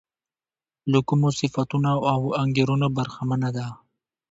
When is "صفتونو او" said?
1.39-2.19